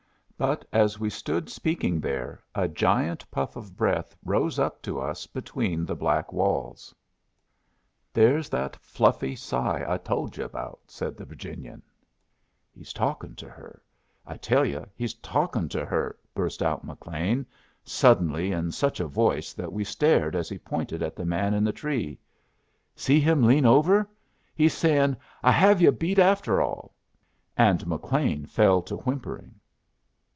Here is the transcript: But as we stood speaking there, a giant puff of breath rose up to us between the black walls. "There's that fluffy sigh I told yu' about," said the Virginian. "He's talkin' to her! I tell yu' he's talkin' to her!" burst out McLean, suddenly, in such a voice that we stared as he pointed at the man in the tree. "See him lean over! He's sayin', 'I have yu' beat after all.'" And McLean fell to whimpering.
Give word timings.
But 0.37 0.65
as 0.73 0.99
we 0.99 1.11
stood 1.11 1.51
speaking 1.51 1.99
there, 1.99 2.43
a 2.55 2.67
giant 2.67 3.29
puff 3.29 3.55
of 3.55 3.77
breath 3.77 4.15
rose 4.25 4.57
up 4.57 4.81
to 4.81 4.99
us 4.99 5.27
between 5.27 5.85
the 5.85 5.93
black 5.95 6.33
walls. 6.33 6.95
"There's 8.11 8.49
that 8.49 8.75
fluffy 8.77 9.35
sigh 9.35 9.85
I 9.87 9.99
told 9.99 10.35
yu' 10.35 10.43
about," 10.43 10.79
said 10.87 11.15
the 11.15 11.25
Virginian. 11.25 11.83
"He's 12.71 12.91
talkin' 12.91 13.35
to 13.35 13.49
her! 13.49 13.83
I 14.25 14.35
tell 14.37 14.65
yu' 14.65 14.83
he's 14.95 15.13
talkin' 15.13 15.69
to 15.69 15.85
her!" 15.85 16.17
burst 16.33 16.63
out 16.63 16.83
McLean, 16.83 17.45
suddenly, 17.83 18.51
in 18.51 18.71
such 18.71 18.99
a 18.99 19.05
voice 19.05 19.53
that 19.53 19.71
we 19.71 19.83
stared 19.83 20.35
as 20.35 20.49
he 20.49 20.57
pointed 20.57 21.03
at 21.03 21.15
the 21.15 21.23
man 21.25 21.53
in 21.53 21.63
the 21.63 21.71
tree. 21.71 22.17
"See 22.95 23.19
him 23.19 23.43
lean 23.43 23.67
over! 23.67 24.09
He's 24.55 24.73
sayin', 24.73 25.17
'I 25.43 25.51
have 25.51 25.81
yu' 25.83 25.91
beat 25.91 26.17
after 26.17 26.63
all.'" 26.63 26.95
And 27.55 27.85
McLean 27.85 28.47
fell 28.47 28.81
to 28.81 28.95
whimpering. 28.97 29.53